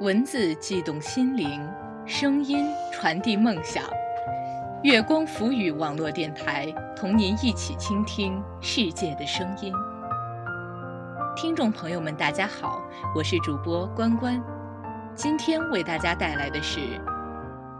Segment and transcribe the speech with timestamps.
[0.00, 1.66] 文字悸动心灵，
[2.04, 3.82] 声音传递梦想。
[4.82, 9.72] 月光浮语网络电台同您一起倾听世界的声音。
[11.34, 12.82] 听众朋友们，大家好，
[13.14, 14.38] 我是主播关关，
[15.14, 16.78] 今天为大家带来的是：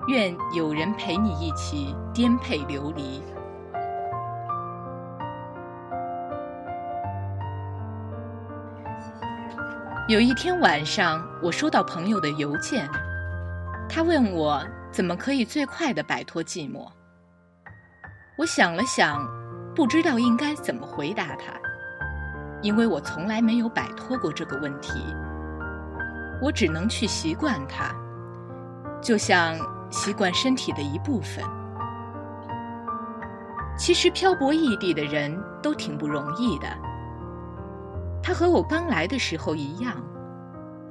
[0.09, 3.23] 愿有人陪你一起颠沛流离。
[10.09, 12.89] 有一天晚上，我收到朋友的邮件，
[13.89, 16.87] 他问我怎么可以最快的摆脱寂寞。
[18.39, 19.27] 我想了想，
[19.75, 21.53] 不知道应该怎么回答他，
[22.63, 24.93] 因为我从来没有摆脱过这个问题。
[26.41, 27.93] 我只能去习惯它，
[29.03, 29.59] 就像
[29.91, 31.45] 习惯身体的一部分。
[33.77, 36.69] 其实漂泊异地的人都挺不容易的。
[38.27, 40.03] 他和我刚来的时候一样，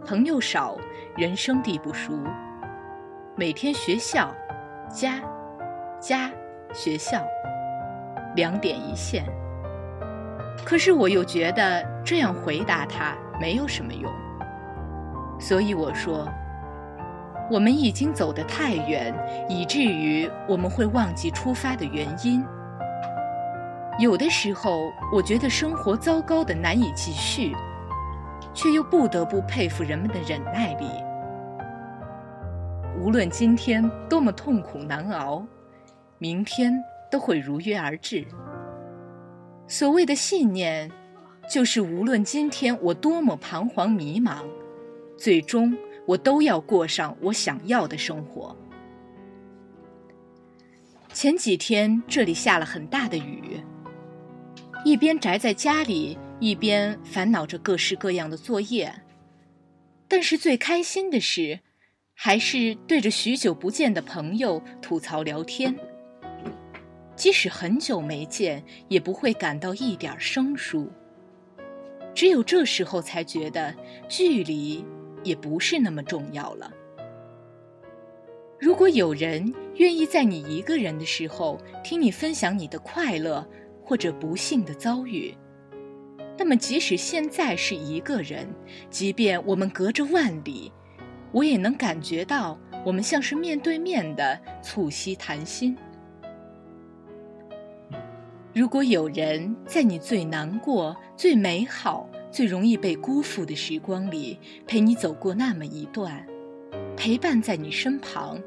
[0.05, 0.77] 朋友少，
[1.17, 2.13] 人生地不熟，
[3.35, 4.33] 每天学校、
[4.89, 5.21] 家、
[5.99, 6.31] 家、
[6.73, 7.21] 学校，
[8.37, 9.25] 两点一线。
[10.65, 14.09] 可是我又觉得这样回答他没有什么用，
[15.37, 16.25] 所以我说，
[17.51, 19.13] 我们已经走得太远，
[19.49, 22.41] 以至于我们会忘记出发的原因。
[23.97, 27.55] 有的时候，我觉得生活糟糕的难以继续，
[28.53, 30.85] 却又不得不佩服人们的忍耐力。
[32.99, 35.47] 无论今天多么痛苦难熬，
[36.17, 36.73] 明天
[37.09, 38.25] 都会如约而至。
[39.65, 40.91] 所谓的信念，
[41.49, 44.43] 就是无论今天我多么彷徨迷茫，
[45.17, 45.73] 最终
[46.05, 48.53] 我都要过上我想要的生活。
[51.13, 53.63] 前几天这里下了很大的雨。
[54.85, 58.93] 一边宅在家里，一边烦恼着各式各样的作业，
[60.07, 61.59] 但是最开心的是，
[62.13, 65.75] 还是对着许久不见的朋友吐槽聊天。
[67.15, 70.87] 即使很久没见，也不会感到一点生疏。
[72.13, 73.73] 只有这时候才觉得
[74.07, 74.85] 距离
[75.23, 76.71] 也不是那么重要了。
[78.59, 83.43] 如果有人愿意在你一个人的时候听你分享你的快乐。
[83.85, 85.33] 或者不幸的遭遇，
[86.37, 88.47] 那么即使现在是一个人，
[88.89, 90.71] 即便我们隔着万里，
[91.31, 95.77] 我也能感觉到我们像是面对面的促膝谈心。
[98.53, 106.25] 如果有人在你最难过、最美好、最容易被辜负的时光里陪你走过那么一段，
[106.97, 108.41] 陪伴在你身旁，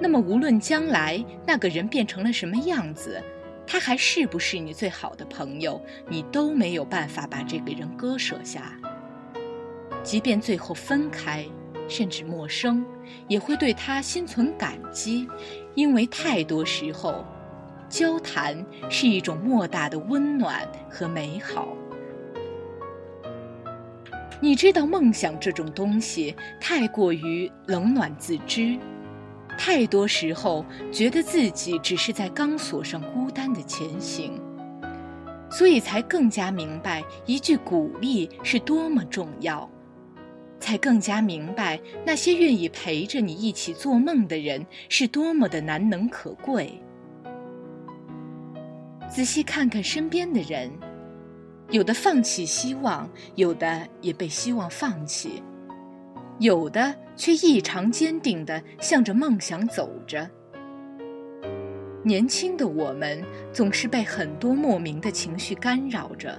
[0.00, 3.22] 那么无论将来那个人变成了什么样子。
[3.66, 5.80] 他还是不是你最好的朋友？
[6.08, 8.78] 你都没有办法把这个人割舍下。
[10.02, 11.44] 即便最后分开，
[11.88, 12.84] 甚至陌生，
[13.26, 15.26] 也会对他心存感激，
[15.74, 17.24] 因为太多时候，
[17.88, 21.68] 交谈是一种莫大的温暖和美好。
[24.40, 28.78] 你知道，梦想这种东西太过于冷暖自知。
[29.56, 34.40] 太多时候，觉得自己只是在钢索上孤单的前行，
[35.50, 39.68] 所以才更加明白一句鼓励是多么重要，
[40.60, 46.80] 才更加明白那些愿意陪着你一起做梦的人是多么的难能可贵。
[49.08, 50.70] 仔细看看身边的人，
[51.70, 55.42] 有的放弃希望，有的也被希望放弃。
[56.38, 60.28] 有的却异常坚定地向着梦想走着。
[62.02, 63.22] 年轻的我们
[63.52, 66.38] 总是被很多莫名的情绪干扰着，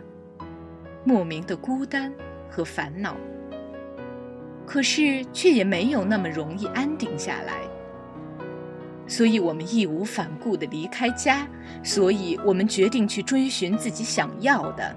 [1.04, 2.14] 莫名的孤单
[2.50, 3.16] 和烦恼。
[4.66, 7.62] 可是却也没有那么容易安定下来。
[9.08, 11.48] 所以我们义无反顾地离开家，
[11.84, 14.96] 所以我们决定去追寻自己想要的。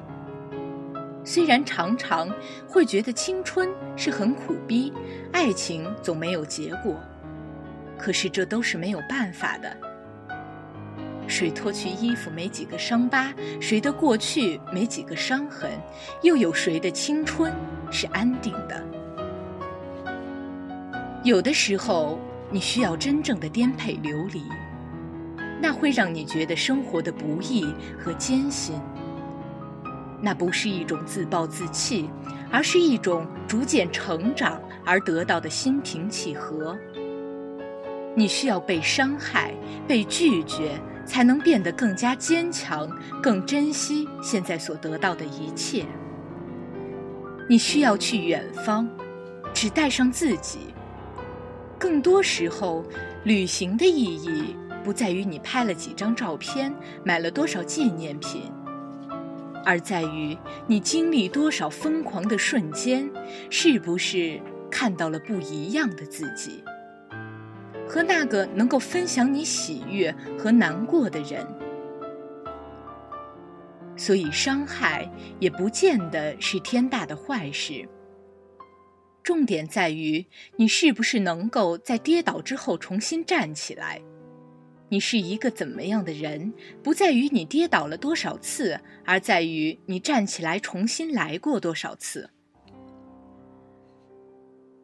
[1.29, 2.27] 虽然常常
[2.67, 4.91] 会觉得青春是很苦逼，
[5.31, 6.99] 爱情总没有结果，
[7.99, 9.77] 可是这都是没有办法的。
[11.27, 13.31] 谁脱去衣服没几个伤疤，
[13.61, 15.71] 谁的过去没几个伤痕，
[16.23, 17.53] 又有谁的青春
[17.91, 18.83] 是安定的？
[21.23, 22.19] 有的时候，
[22.51, 24.45] 你需要真正的颠沛流离，
[25.61, 27.67] 那会让你觉得生活的不易
[28.03, 28.81] 和艰辛。
[30.21, 32.11] 那不是一种自暴自弃，
[32.51, 36.77] 而是一种逐渐成长而得到的心平气和。
[38.17, 39.55] 你需要被伤害、
[39.87, 40.73] 被拒绝，
[41.07, 42.91] 才能变得更加坚强，
[43.23, 45.87] 更珍惜现在所得到的一切。
[47.49, 48.89] 你需要去远方，
[49.55, 50.75] 只带上自己。
[51.79, 52.85] 更多时候，
[53.23, 56.75] 旅行的意义不在于你拍了几张照片，
[57.05, 58.51] 买了多少纪念品，
[59.65, 63.11] 而在于你经历多少疯狂的瞬间，
[63.51, 64.41] 是不是
[64.71, 66.63] 看到了不一样的自己，
[67.87, 71.47] 和那个能够分享你喜悦和难过的人。
[73.97, 75.11] 所以，伤害
[75.41, 77.89] 也不见得是天大的坏事。
[79.25, 80.25] 重点在于
[80.57, 84.01] 你是不是能够在跌倒之后重新站起来。
[84.91, 86.53] 你是一个怎么样的人，
[86.83, 92.31] 不在于你跌倒了多少次，而在于你站起来重新来过多少次。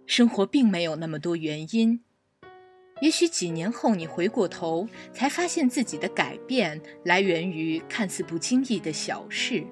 [0.06, 2.02] 生活并没有那么多原因。
[3.00, 9.64] 也许几年后，你回过头，才发现自己的改变来源于看似不经意的小事。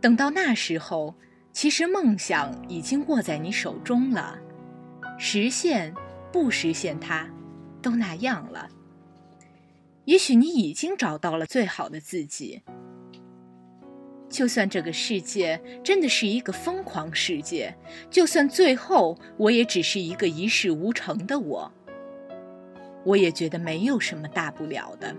[0.00, 1.14] 等到那时候，
[1.52, 4.38] 其实梦想已经握在你手中了，
[5.18, 5.94] 实现
[6.32, 7.28] 不实现它，
[7.80, 8.68] 都那样了。
[10.04, 12.62] 也许你已经找到了最好的自己。
[14.28, 17.74] 就算这个世界真的是一个疯狂世界，
[18.08, 21.70] 就算最后我也只是一个一事无成的我，
[23.04, 25.14] 我也觉得没有什么大不了的。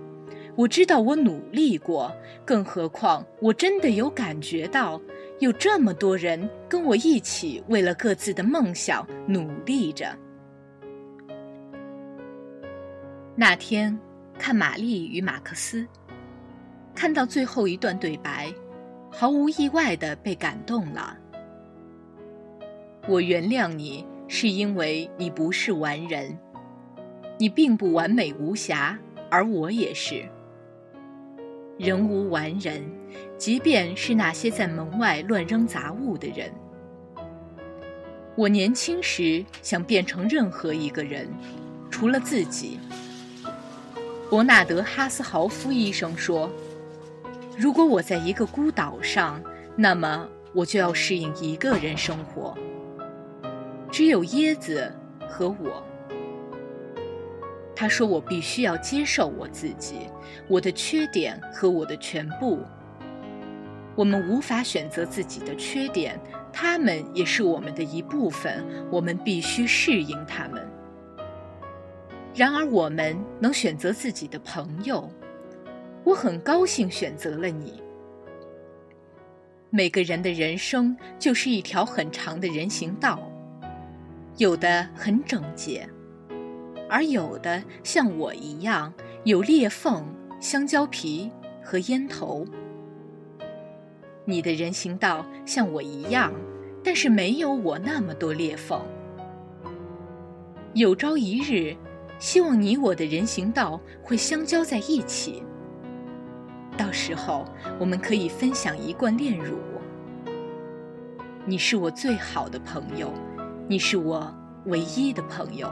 [0.56, 2.14] 我知道我努力过，
[2.46, 5.02] 更何况我真的有感觉到，
[5.40, 10.18] 有这么多人跟我一起为了各自的梦想努力着。
[13.36, 13.98] 那天
[14.38, 15.82] 看《玛丽与马克思》，
[16.94, 18.54] 看到最后一段对白。
[19.14, 21.18] 毫无意外的被感动了。
[23.10, 26.40] 我原谅你，是因为你不是完人，
[27.38, 28.98] 你并不完美无瑕，
[29.30, 30.24] 而我也是。
[31.78, 32.82] 人无完人，
[33.38, 36.50] 即便是那些在门外乱扔杂物的人。
[38.38, 41.28] 我年轻时想变成任何一个人，
[41.90, 42.80] 除了自己。
[44.32, 46.50] 伯纳德·哈斯豪夫医生说。
[47.58, 49.44] 如果我在一个孤岛上，
[49.76, 52.58] 那么我就要适应一个人生活。
[53.92, 54.90] 只有椰子
[55.28, 55.84] 和我。
[57.76, 60.08] 他说：“我必须要接受我自己，
[60.48, 62.62] 我的缺点和我的全部。
[63.96, 66.18] 我们无法选择自己的缺点，
[66.54, 70.66] 他们也是我们的一部分，我们必须适应他们。
[72.34, 75.10] 然而，我们能选择自己的朋友。”
[76.04, 77.82] 我很高兴选择了你。
[79.70, 83.32] 每个人的人生就是一条很长的人行道，
[84.38, 85.88] 有的很整洁，
[86.90, 88.92] 而有的像我一样
[89.26, 90.04] 有裂缝、
[90.40, 91.30] 香蕉皮
[91.64, 92.44] 和烟头。
[94.26, 96.34] 你的人行道像我一样，
[96.84, 98.82] 但是没有我那么多裂缝。
[100.74, 101.76] 有朝一日，
[102.22, 105.42] 希望你我的人行道会相交在一起。
[106.78, 107.44] 到时候，
[107.80, 109.58] 我们可以分享一罐炼乳。
[111.48, 113.12] 你是我最好的朋友，
[113.68, 114.32] 你是我
[114.66, 115.68] 唯一的朋友。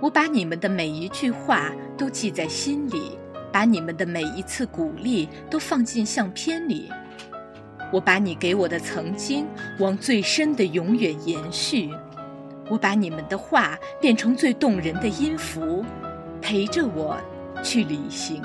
[0.00, 3.18] 我把你们的每一句话都记在心里，
[3.52, 6.92] 把你们的每一次鼓励都放进相片里。
[7.92, 9.44] 我把你给我的曾经
[9.80, 11.90] 往最深的永远延续。
[12.68, 15.84] 我把你们的话变成最动人的音符，
[16.40, 17.16] 陪着我。
[17.62, 18.42] 去旅行。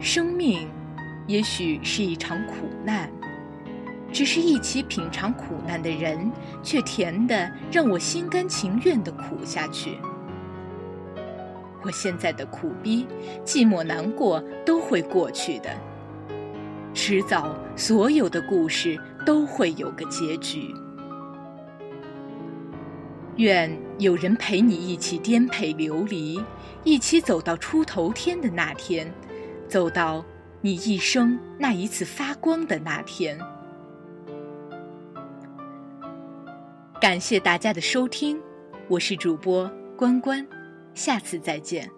[0.00, 0.68] 生命，
[1.28, 3.08] 也许是一场苦难，
[4.12, 6.28] 只是一起品尝苦难的人，
[6.64, 9.98] 却甜的让我心甘情愿的苦下去。
[11.82, 13.06] 我现在的苦逼、
[13.44, 15.70] 寂寞、难过都会过去的，
[16.92, 20.74] 迟早所有的故事都会有个结局。
[23.36, 26.42] 愿有人陪你一起颠沛流离，
[26.84, 29.12] 一起走到出头天的那天，
[29.68, 30.24] 走到
[30.62, 33.38] 你一生那一次发光的那天。
[36.98, 38.40] 感谢大家的收听，
[38.88, 40.46] 我是主播关关，
[40.94, 41.90] 下次再见。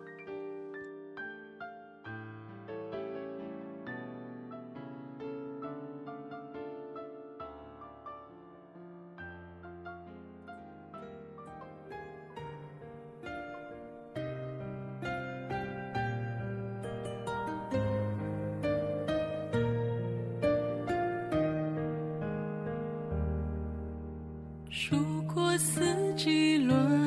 [24.90, 25.82] 如果四
[26.16, 26.97] 季轮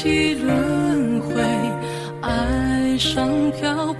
[0.00, 1.42] 起轮回，
[2.22, 3.92] 爱上漂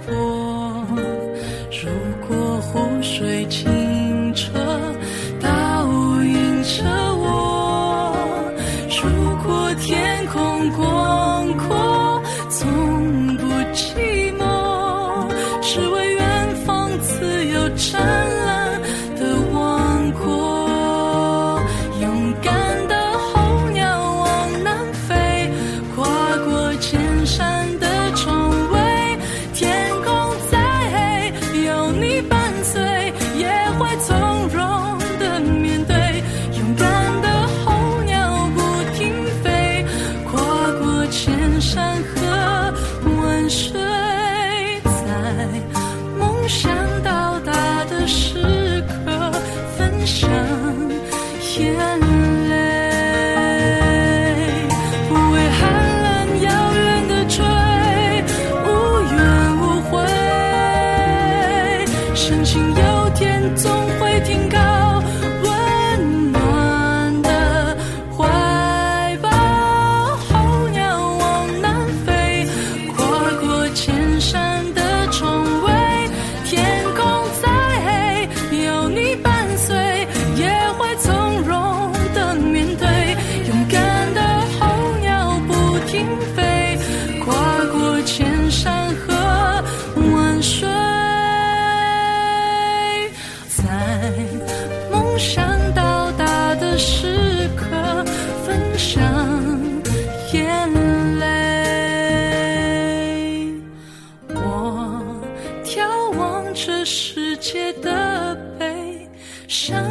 [109.49, 109.88] 伤。